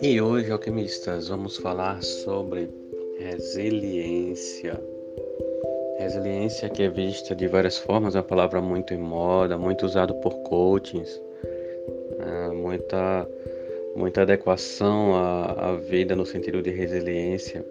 [0.00, 2.70] E hoje, alquimistas, vamos falar sobre
[3.18, 4.80] resiliência.
[5.98, 10.14] Resiliência que é vista de várias formas, é uma palavra muito em moda, muito usada
[10.14, 11.20] por coachings,
[12.20, 13.28] é, muita,
[13.96, 17.66] muita adequação à, à vida no sentido de resiliência.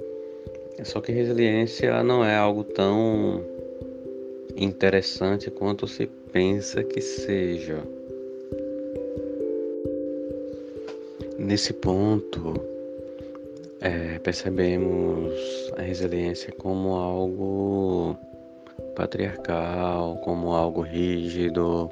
[0.84, 3.42] Só que resiliência não é algo tão
[4.58, 7.82] interessante quanto se pensa que seja.
[11.48, 12.56] Nesse ponto,
[13.80, 15.34] é, percebemos
[15.78, 18.18] a resiliência como algo
[18.94, 21.90] patriarcal, como algo rígido,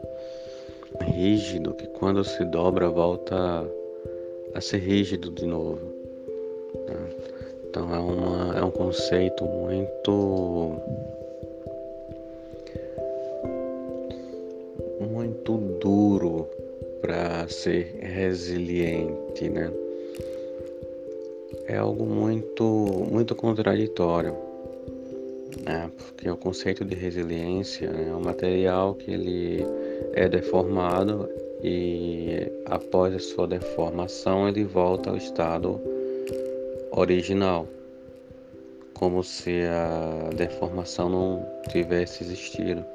[0.99, 3.65] rígido que quando se dobra volta
[4.53, 5.79] a ser rígido de novo.
[6.89, 7.15] Né?
[7.69, 10.81] Então é, uma, é um conceito muito
[14.99, 16.34] muito duro
[17.47, 19.71] ser resiliente, né?
[21.67, 22.63] É algo muito,
[23.11, 24.35] muito contraditório,
[25.63, 25.89] né?
[25.97, 29.65] Porque o conceito de resiliência é um material que ele
[30.13, 31.29] é deformado
[31.63, 35.79] e após a sua deformação ele volta ao estado
[36.91, 37.67] original,
[38.93, 42.85] como se a deformação não tivesse existido.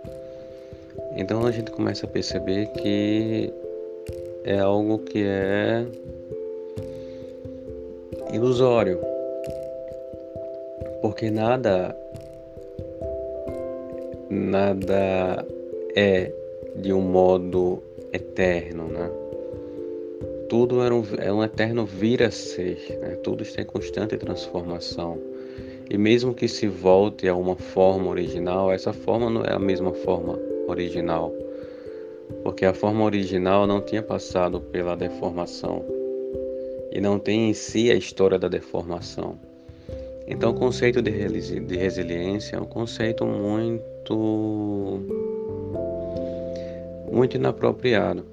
[1.16, 3.52] Então a gente começa a perceber que
[4.44, 5.86] é algo que é
[8.32, 8.98] ilusório,
[11.02, 11.96] porque nada
[14.30, 15.44] nada
[15.96, 16.32] é
[16.76, 19.10] de um modo eterno, né?
[20.48, 23.16] Tudo é um, é um eterno vir a ser, né?
[23.22, 25.18] tudo está em constante transformação.
[25.88, 29.92] E mesmo que se volte a uma forma original, essa forma não é a mesma
[29.92, 31.32] forma original
[32.50, 35.84] porque a forma original não tinha passado pela deformação
[36.90, 39.38] e não tem em si a história da deformação.
[40.26, 41.12] Então, o conceito de,
[41.60, 45.00] de resiliência é um conceito muito,
[47.12, 48.24] muito inapropriado.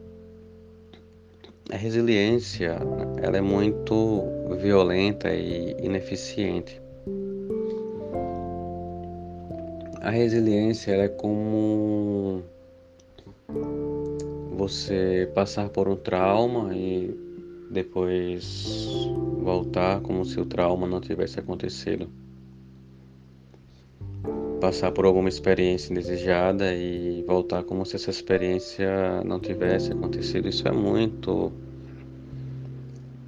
[1.71, 2.75] A resiliência
[3.21, 4.23] ela é muito
[4.59, 6.81] violenta e ineficiente.
[10.01, 12.41] A resiliência é como
[14.57, 17.15] você passar por um trauma e
[17.69, 19.07] depois
[19.39, 22.09] voltar como se o trauma não tivesse acontecido.
[24.59, 30.49] Passar por alguma experiência indesejada e voltar como se essa experiência não tivesse acontecido.
[30.49, 31.51] Isso é muito.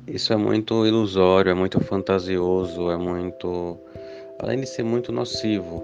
[0.08, 3.78] Isso é muito ilusório, é muito fantasioso, é muito.
[4.40, 5.84] Além de ser muito nocivo.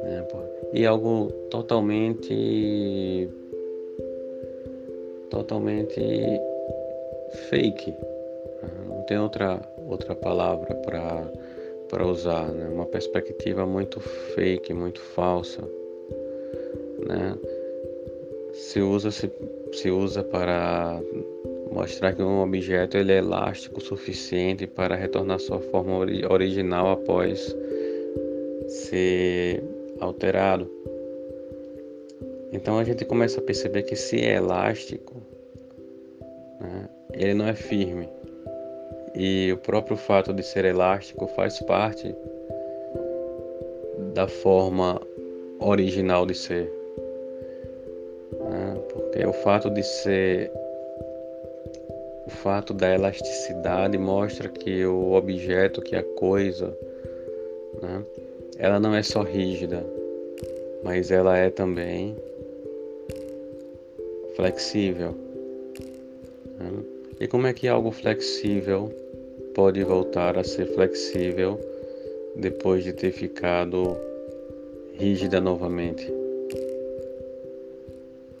[0.00, 0.24] Né?
[0.72, 3.28] E algo totalmente
[5.34, 6.00] totalmente
[7.48, 7.92] fake.
[8.86, 12.68] Não tem outra, outra palavra para usar, né?
[12.68, 15.60] Uma perspectiva muito fake, muito falsa,
[17.06, 17.36] né?
[18.52, 19.30] Se usa, se,
[19.72, 21.00] se usa para
[21.72, 25.98] mostrar que um objeto ele é elástico o suficiente para retornar sua forma
[26.30, 27.54] original após
[28.68, 29.60] ser
[29.98, 30.70] alterado.
[32.54, 35.20] Então a gente começa a perceber que se é elástico,
[36.60, 38.08] né, ele não é firme.
[39.12, 42.14] E o próprio fato de ser elástico faz parte
[44.14, 45.00] da forma
[45.58, 46.72] original de ser.
[48.32, 48.80] Né?
[48.88, 50.52] Porque o fato de ser.
[52.26, 56.74] O fato da elasticidade mostra que o objeto, que a coisa,
[57.82, 58.02] né?
[58.58, 59.84] ela não é só rígida,
[60.84, 62.16] mas ela é também
[64.36, 65.14] flexível.
[66.58, 66.70] Né?
[67.20, 68.92] E como é que algo flexível
[69.54, 71.58] pode voltar a ser flexível
[72.36, 73.96] depois de ter ficado
[74.94, 76.12] rígida novamente?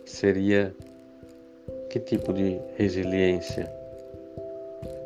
[0.04, 0.74] Seria
[1.90, 3.70] que tipo de resiliência?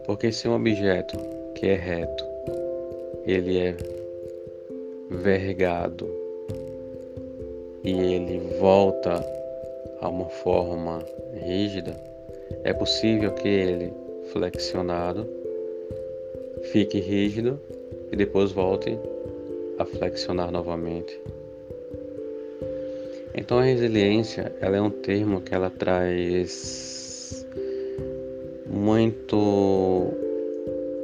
[0.06, 1.18] Porque se um objeto
[1.54, 2.24] que é reto,
[3.26, 3.76] ele é
[5.10, 6.08] vergado
[7.84, 9.37] e ele volta
[10.00, 11.04] a uma forma
[11.34, 11.96] rígida,
[12.64, 13.92] é possível que ele,
[14.32, 15.28] flexionado,
[16.72, 17.60] fique rígido
[18.12, 18.98] e depois volte
[19.78, 21.18] a flexionar novamente.
[23.34, 27.46] Então a resiliência, ela é um termo que ela traz
[28.66, 30.12] muito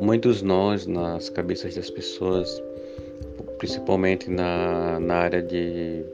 [0.01, 2.63] muitos nós nas cabeças das pessoas,
[3.59, 6.05] principalmente na, na área de,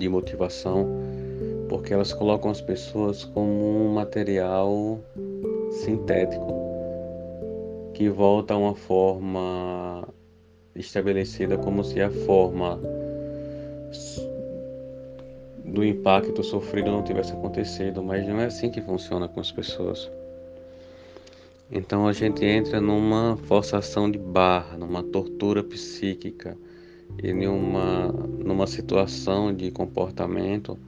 [0.00, 0.88] de motivação,
[1.68, 4.98] porque elas colocam as pessoas como um material
[5.70, 6.58] sintético
[7.92, 10.08] que volta a uma forma
[10.74, 12.80] estabelecida como se a forma
[15.64, 20.10] do impacto sofrido não tivesse acontecido, mas não é assim que funciona com as pessoas.
[21.70, 26.56] Então a gente entra numa forçação de barra, numa tortura psíquica
[27.22, 30.78] e numa, numa situação de comportamento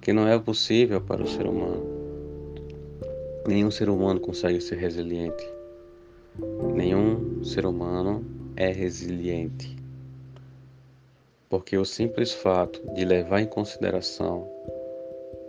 [0.00, 1.84] que não é possível para o ser humano.
[3.46, 5.44] Nenhum ser humano consegue ser resiliente.
[6.74, 8.24] Nenhum ser humano
[8.56, 9.76] é resiliente.
[11.48, 14.48] Porque o simples fato de levar em consideração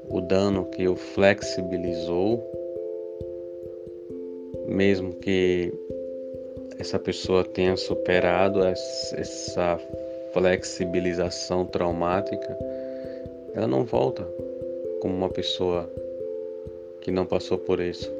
[0.10, 2.62] o dano que o flexibilizou
[4.72, 5.74] mesmo que
[6.82, 9.80] essa pessoa tenha superado essa
[10.34, 12.58] flexibilização traumática,
[13.54, 14.28] ela não volta
[15.00, 15.88] como uma pessoa
[17.00, 18.12] que não passou por isso.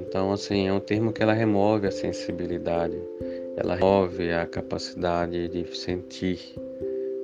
[0.00, 3.00] Então, assim, é um termo que ela remove a sensibilidade,
[3.56, 6.40] ela remove a capacidade de sentir,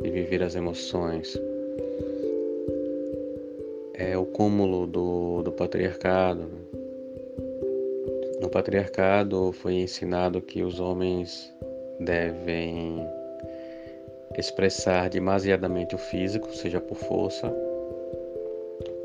[0.03, 1.37] de viver as emoções.
[3.95, 6.62] É o cúmulo do, do patriarcado, né?
[8.43, 11.55] No patriarcado foi ensinado que os homens
[12.01, 13.07] devem
[14.37, 17.55] expressar demasiadamente o físico, seja por força,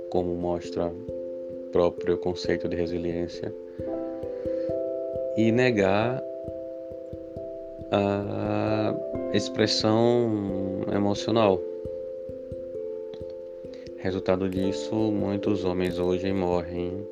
[0.10, 3.54] como mostra o próprio conceito de resiliência,
[5.38, 6.24] e negar
[7.92, 8.96] a
[9.34, 11.62] expressão emocional.
[13.98, 17.06] Resultado disso, muitos homens hoje morrem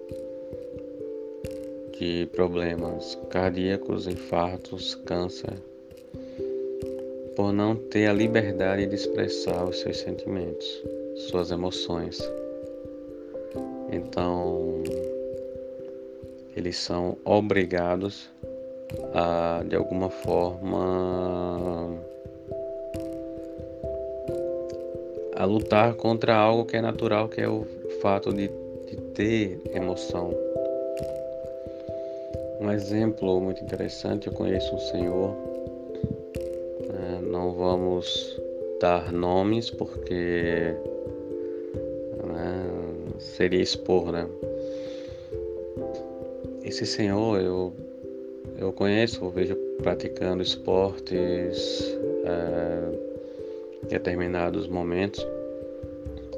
[1.99, 5.53] de problemas cardíacos, infartos, câncer,
[7.35, 10.83] por não ter a liberdade de expressar os seus sentimentos,
[11.29, 12.19] suas emoções.
[13.91, 14.83] Então,
[16.55, 18.29] eles são obrigados
[19.13, 21.97] a, de alguma forma,
[25.35, 27.65] a lutar contra algo que é natural, que é o
[28.01, 28.49] fato de,
[28.87, 30.44] de ter emoção.
[32.65, 35.35] Um exemplo muito interessante, eu conheço um senhor,
[36.81, 38.41] é, não vamos
[38.81, 40.73] dar nomes porque
[42.25, 42.65] né,
[43.19, 44.27] seria expor, né?
[46.63, 47.71] Esse senhor eu,
[48.57, 51.95] eu conheço, eu vejo praticando esportes
[52.25, 55.23] é, determinados momentos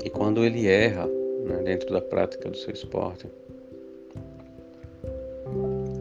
[0.03, 3.27] e quando ele erra né, dentro da prática do seu esporte,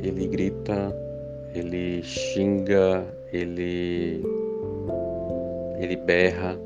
[0.08, 0.94] ele grita,
[1.54, 4.22] ele xinga, ele
[5.78, 6.58] ele berra.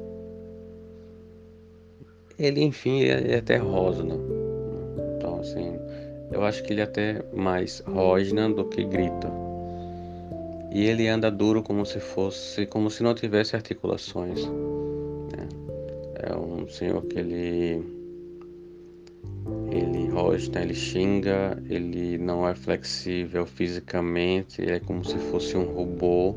[2.38, 4.14] Ele, enfim, é, é até rosna.
[5.16, 5.78] Então, assim,
[6.30, 9.30] eu acho que ele é até mais rosna do que grita.
[10.72, 14.46] E ele anda duro como se fosse, como se não tivesse articulações.
[14.46, 15.48] Né?
[16.14, 17.99] É um senhor que ele
[19.70, 26.34] ele rosna, ele xinga, ele não é flexível fisicamente, é como se fosse um robô,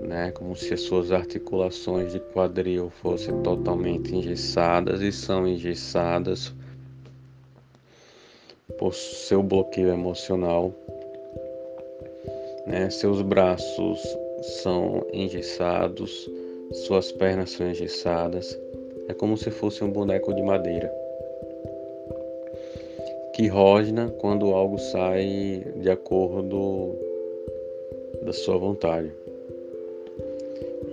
[0.00, 0.30] né?
[0.30, 6.54] Como se as suas articulações de quadril fossem totalmente engessadas e são engessadas
[8.78, 10.72] por seu bloqueio emocional,
[12.66, 12.88] né?
[12.88, 14.00] Seus braços
[14.62, 16.30] são engessados,
[16.86, 18.56] suas pernas são engessadas,
[19.08, 21.03] é como se fosse um boneco de madeira
[23.34, 26.94] que rosna quando algo sai de acordo
[28.22, 29.12] da sua vontade.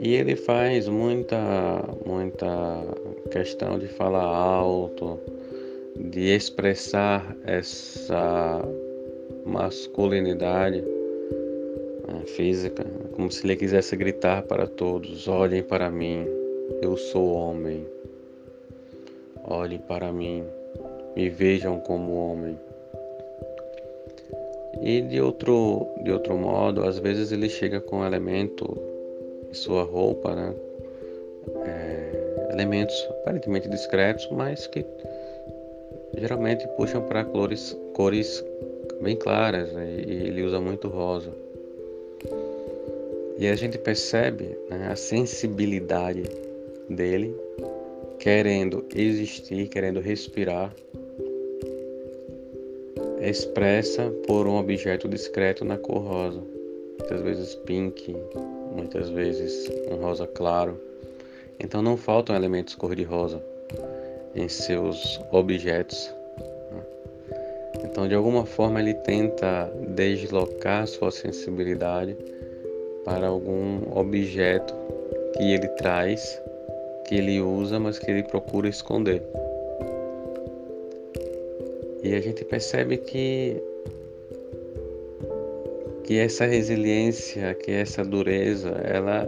[0.02, 1.40] E ele faz muita,
[2.04, 2.84] muita
[3.30, 5.20] questão de falar alto,
[5.96, 8.68] de expressar essa
[9.46, 16.26] masculinidade né, física, como se ele quisesse gritar para todos: olhem para mim,
[16.82, 17.86] eu sou homem,
[19.44, 20.44] olhem para mim,
[21.16, 22.58] me vejam como homem.
[24.82, 28.78] E de outro, de outro modo, às vezes ele chega com elemento
[29.50, 30.56] em sua roupa, né?
[31.66, 34.86] É, elementos aparentemente discretos, mas que
[36.18, 38.44] geralmente puxam para cores, cores
[39.02, 40.04] bem claras né?
[40.08, 41.32] e ele usa muito rosa.
[43.38, 46.24] E a gente percebe né, a sensibilidade
[46.88, 47.36] dele
[48.20, 50.72] querendo existir, querendo respirar,
[53.22, 56.42] expressa por um objeto discreto na cor rosa.
[57.00, 58.16] Muitas vezes pink,
[58.76, 60.80] muitas vezes um rosa claro.
[61.60, 63.42] Então não faltam elementos cor-de-rosa
[64.36, 66.14] em seus objetos.
[66.72, 66.82] Né?
[67.84, 72.18] Então, de alguma forma, ele tenta deslocar sua sensibilidade
[73.04, 74.74] para algum objeto
[75.38, 76.42] que ele traz
[77.12, 79.22] que ele usa, mas que ele procura esconder.
[82.04, 83.62] E a gente percebe que
[86.04, 89.24] que essa resiliência, que essa dureza, ela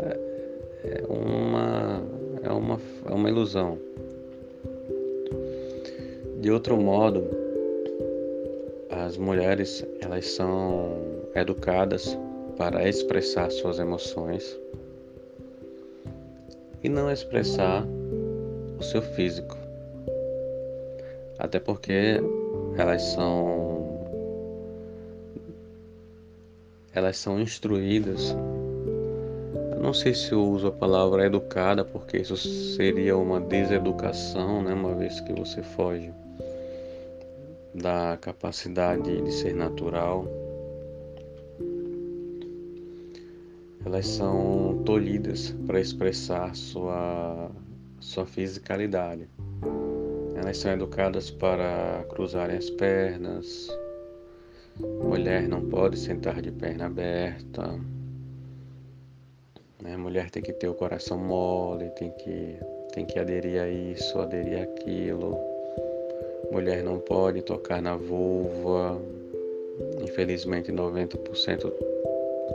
[0.83, 2.03] é uma
[2.43, 3.77] é uma é uma ilusão.
[6.41, 7.25] De outro modo,
[8.89, 10.97] as mulheres elas são
[11.35, 12.17] educadas
[12.57, 14.59] para expressar suas emoções
[16.83, 17.87] e não expressar
[18.77, 19.62] o seu físico.
[21.43, 22.21] Até porque
[22.77, 23.99] elas são
[26.93, 28.35] elas são instruídas.
[29.73, 34.73] Eu não sei se eu uso a palavra educada porque isso seria uma deseducação, né,
[34.73, 36.13] uma vez que você foge
[37.75, 40.25] da capacidade de ser natural
[43.85, 47.51] elas são tolhidas para expressar sua,
[47.99, 49.27] sua fisicalidade.
[50.43, 53.69] Elas são educadas para cruzarem as pernas.
[55.01, 57.79] Mulher não pode sentar de perna aberta.
[59.81, 59.95] Né?
[59.95, 62.57] Mulher tem que ter o coração mole, tem que,
[62.93, 65.39] tem que aderir a isso, aderir àquilo.
[66.51, 69.01] Mulher não pode tocar na vulva.
[70.01, 71.71] Infelizmente, 90%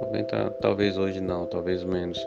[0.02, 2.18] 90, talvez hoje não, talvez menos.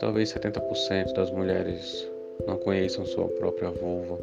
[0.00, 2.10] Talvez 70% das mulheres
[2.48, 4.18] não conheçam sua própria vulva.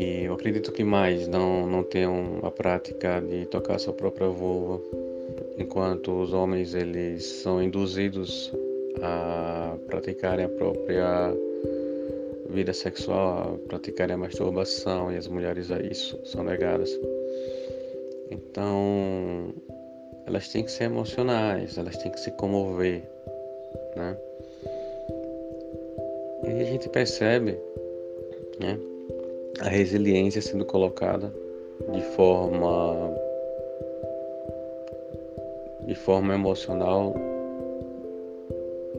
[0.00, 4.82] E eu acredito que mais não, não tenham a prática de tocar sua própria vulva,
[5.58, 8.50] enquanto os homens eles são induzidos
[9.02, 11.36] a praticarem a própria
[12.48, 16.98] vida sexual, a praticarem a masturbação e as mulheres a isso são negadas.
[18.30, 19.52] Então,
[20.24, 23.02] elas têm que ser emocionais, elas têm que se comover,
[23.94, 24.16] né?
[26.44, 27.58] E a gente percebe,
[28.58, 28.78] né,
[29.60, 31.32] a resiliência sendo colocada
[31.92, 33.14] de forma
[35.86, 37.14] de forma emocional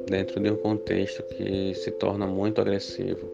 [0.08, 3.28] dentro de um contexto que se torna muito agressivo.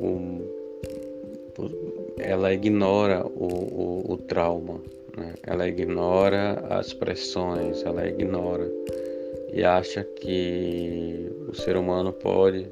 [0.00, 0.46] O
[2.18, 4.80] ela ignora o, o, o trauma,
[5.16, 5.34] né?
[5.46, 8.68] ela ignora as pressões, ela ignora
[9.52, 12.68] e acha que o ser humano pode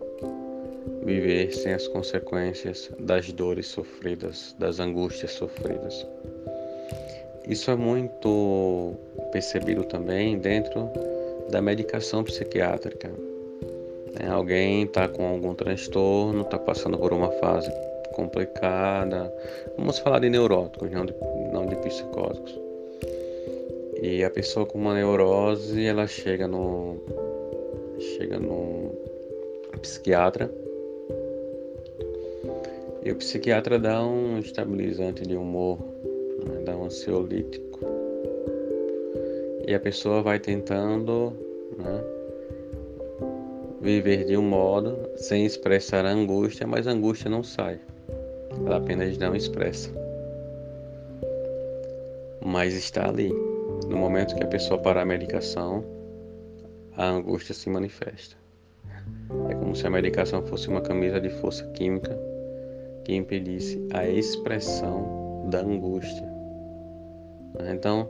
[1.05, 6.07] viver sem as consequências das dores sofridas, das angústias sofridas.
[7.47, 8.95] Isso é muito
[9.31, 10.91] percebido também dentro
[11.51, 13.09] da medicação psiquiátrica.
[14.19, 14.29] Né?
[14.31, 17.71] Alguém está com algum transtorno, está passando por uma fase
[18.13, 19.33] complicada.
[19.77, 21.15] Vamos falar de neuróticos, não de,
[21.53, 22.59] não de psicóticos.
[24.01, 26.97] E a pessoa com uma neurose, ela chega no
[28.17, 28.91] chega no
[29.81, 30.51] psiquiatra.
[33.05, 35.79] E o psiquiatra dá um estabilizante de humor,
[36.47, 37.81] né, dá um ansiolítico.
[39.67, 41.33] E a pessoa vai tentando
[41.79, 42.05] né,
[43.81, 47.81] viver de um modo sem expressar a angústia, mas a angústia não sai
[48.67, 49.91] ela apenas não expressa.
[52.45, 53.33] Mas está ali.
[53.89, 55.85] No momento que a pessoa parar a medicação,
[56.97, 58.37] a angústia se manifesta.
[59.51, 62.17] É como se a medicação fosse uma camisa de força química
[63.05, 66.27] que impedisse a expressão da angústia.
[67.73, 68.09] Então,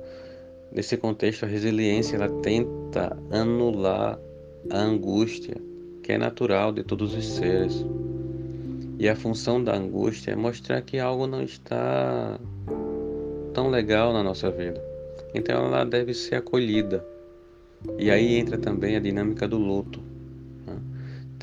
[0.73, 4.19] nesse contexto, a resiliência ela tenta anular
[4.71, 5.57] a angústia
[6.05, 7.85] que é natural de todos os seres.
[8.99, 12.39] E a função da angústia é mostrar que algo não está
[13.55, 14.81] tão legal na nossa vida.
[15.35, 17.05] Então ela deve ser acolhida.
[17.99, 20.01] E aí entra também a dinâmica do luto.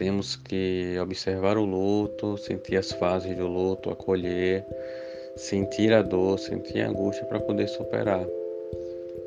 [0.02, 4.66] Temos que observar o luto, sentir as fases do luto, acolher,
[5.36, 8.26] sentir a dor, sentir a angústia para poder superar.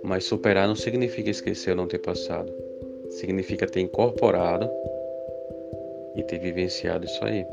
[0.02, 2.52] Mas superar não significa esquecer ou não ter passado.
[3.08, 4.68] Significa ter incorporado
[6.16, 7.46] e ter vivenciado isso aí.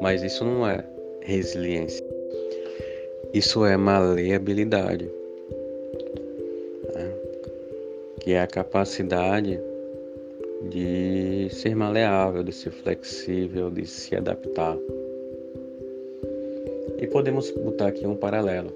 [0.00, 0.84] Mas isso não é
[1.22, 2.06] resiliência.
[3.34, 5.10] Isso é maleabilidade,
[6.94, 7.12] né?
[8.20, 9.60] que é a capacidade
[10.62, 14.76] de ser maleável, de ser flexível, de se adaptar.
[16.98, 18.72] E podemos botar aqui um paralelo.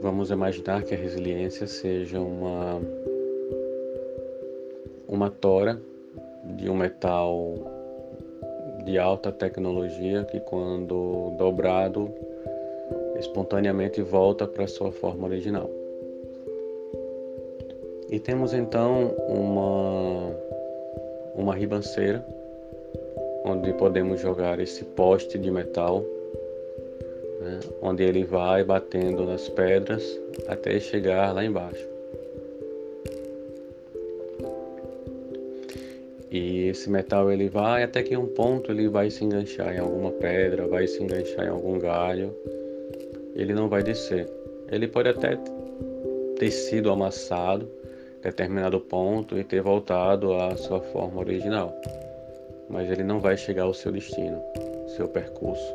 [0.00, 2.80] Vamos imaginar que a resiliência seja uma
[5.06, 5.80] uma tora
[6.56, 7.54] de um metal
[8.84, 12.12] de alta tecnologia que quando dobrado
[13.18, 15.70] espontaneamente volta para sua forma original.
[18.10, 20.36] E temos então uma,
[21.34, 22.24] uma ribanceira
[23.44, 26.04] onde podemos jogar esse poste de metal,
[27.40, 31.86] né, onde ele vai batendo nas pedras até chegar lá embaixo.
[36.30, 39.78] E esse metal ele vai até que em um ponto ele vai se enganchar em
[39.78, 42.34] alguma pedra, vai se enganchar em algum galho
[43.34, 44.28] ele não vai descer.
[44.70, 45.38] Ele pode até
[46.38, 47.68] ter sido amassado
[48.24, 51.72] determinado ponto e ter voltado à sua forma original,
[52.68, 54.42] mas ele não vai chegar ao seu destino,
[54.96, 55.74] seu percurso.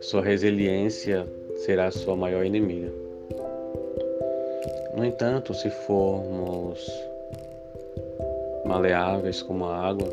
[0.00, 1.26] Sua resiliência
[1.64, 2.92] será a sua maior inimiga.
[4.94, 6.86] No entanto, se formos
[8.64, 10.08] maleáveis como a água,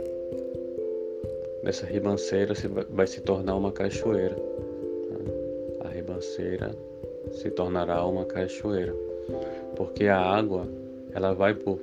[1.63, 2.53] dessa ribanceira
[2.89, 4.35] vai se tornar uma cachoeira
[6.05, 6.71] ribanceira
[7.31, 8.93] se tornará uma cachoeira,
[9.75, 10.67] porque a água
[11.13, 11.79] ela vai por,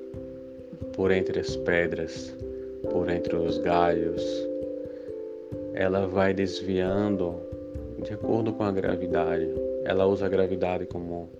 [0.94, 2.34] por entre as pedras,
[2.90, 4.22] por entre os galhos,
[5.74, 7.40] ela vai desviando
[8.02, 9.48] de acordo com a gravidade.
[9.84, 11.30] Ela usa a gravidade como,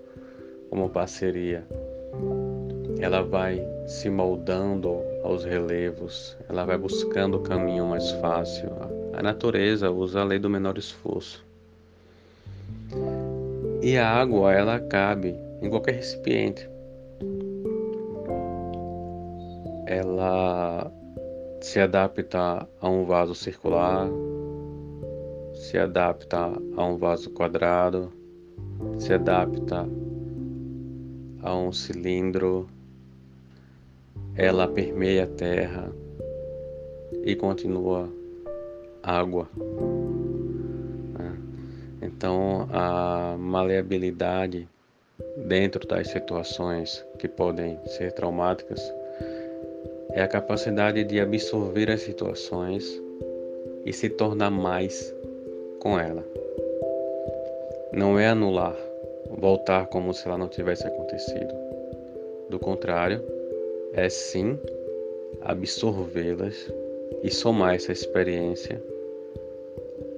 [0.71, 1.65] como parceria.
[2.99, 8.71] Ela vai se moldando aos relevos, ela vai buscando o caminho mais fácil.
[9.13, 11.45] A natureza usa a lei do menor esforço.
[13.83, 16.69] E a água, ela cabe em qualquer recipiente.
[19.87, 20.93] Ela
[21.61, 24.09] se adapta a um vaso circular,
[25.55, 28.13] se adapta a um vaso quadrado,
[28.99, 29.89] se adapta
[31.43, 32.69] a um cilindro,
[34.35, 35.93] ela permeia a terra
[37.25, 38.09] e continua
[39.03, 39.49] água.
[42.03, 44.69] Então, a maleabilidade
[45.37, 48.81] dentro das situações que podem ser traumáticas
[50.11, 53.01] é a capacidade de absorver as situações
[53.85, 55.15] e se tornar mais
[55.81, 56.25] com ela.
[57.93, 58.77] Não é anular,
[59.31, 61.55] voltar como se ela não tivesse acontecido.
[62.49, 63.23] Do contrário,
[63.95, 64.59] é sim
[65.41, 66.71] absorvê-las
[67.23, 68.83] e somar essa experiência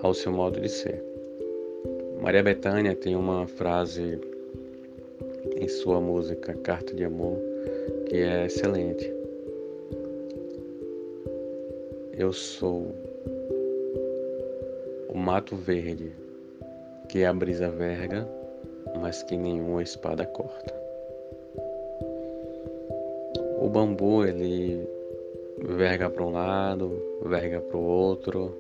[0.01, 1.03] ao seu modo de ser.
[2.21, 4.21] Maria Bethânia tem uma frase
[5.57, 7.39] em sua música Carta de Amor
[8.07, 9.13] que é excelente.
[12.17, 12.95] Eu sou
[15.09, 16.13] o mato verde
[17.09, 18.29] que a brisa verga,
[19.01, 20.75] mas que nenhuma espada corta.
[23.59, 24.87] O bambu ele
[25.59, 28.55] verga para um lado, verga para o outro,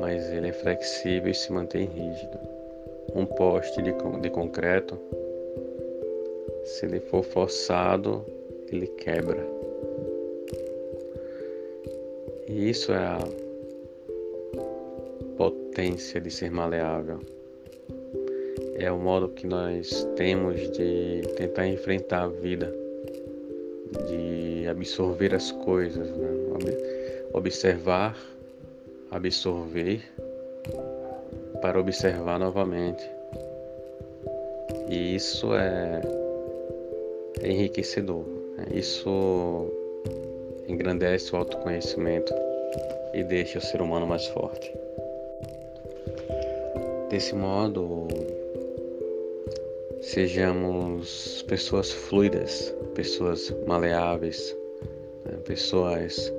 [0.00, 2.53] mas ele é flexível e se mantém rígido.
[3.14, 4.98] Um poste de, de concreto,
[6.64, 8.24] se ele for forçado,
[8.70, 9.46] ele quebra.
[12.48, 13.18] E isso é a
[15.36, 17.20] potência de ser maleável.
[18.76, 22.74] É o modo que nós temos de tentar enfrentar a vida,
[24.08, 26.34] de absorver as coisas, né?
[27.32, 28.16] observar
[29.14, 30.02] absorver
[31.64, 33.10] para observar novamente.
[34.86, 36.02] E isso é,
[37.42, 38.22] enriquecedor.
[38.58, 38.66] Né?
[38.74, 39.72] Isso
[40.68, 42.34] engrandece o autoconhecimento
[43.14, 44.70] e deixa o ser humano mais forte.
[47.08, 48.08] Desse modo,
[50.02, 54.54] sejamos pessoas fluidas, pessoas maleáveis,
[55.24, 55.38] né?
[55.46, 56.30] pessoas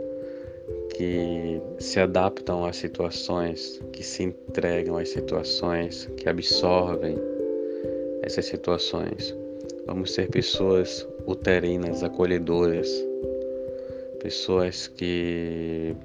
[0.95, 7.17] que se adaptam às situações, que se entregam às situações, que absorvem
[8.21, 9.35] essas situações.
[9.85, 12.89] Vamos ser pessoas uterinas, acolhedoras,
[14.21, 15.95] pessoas que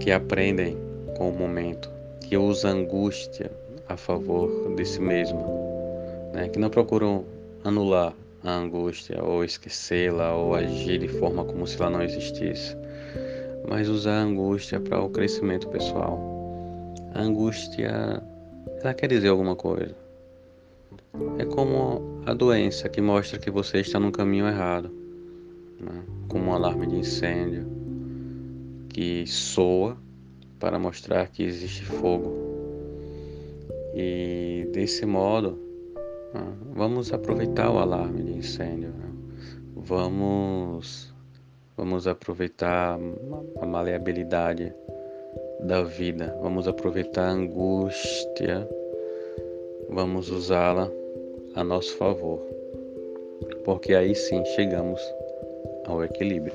[0.00, 0.76] que aprendem
[1.16, 3.50] com o momento, que usam angústia
[3.88, 5.44] a favor de si mesmo,
[6.32, 7.24] né, que não procuram
[7.64, 12.76] anular a angústia ou esquecê-la ou agir de forma como se ela não existisse,
[13.68, 16.18] mas usar a angústia para o crescimento pessoal.
[17.14, 18.22] A angústia,
[18.80, 19.94] ela quer dizer alguma coisa.
[21.38, 24.90] É como a doença que mostra que você está no caminho errado,
[25.80, 26.02] né?
[26.28, 27.66] como um alarme de incêndio
[28.88, 29.96] que soa
[30.58, 32.36] para mostrar que existe fogo.
[33.94, 35.58] E desse modo,
[36.32, 36.52] né?
[36.74, 38.90] vamos aproveitar o alarme de incêndio.
[38.90, 39.08] Né?
[39.76, 41.07] Vamos,
[41.78, 42.98] vamos aproveitar
[43.60, 44.74] a maleabilidade
[45.60, 46.36] da vida.
[46.42, 48.68] Vamos aproveitar a angústia.
[49.88, 50.90] Vamos usá-la
[51.54, 52.40] a nosso favor.
[53.64, 55.00] Porque aí sim chegamos
[55.86, 56.52] ao equilíbrio.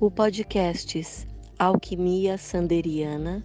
[0.00, 1.26] O podcast
[1.58, 3.44] Alquimia Sanderiana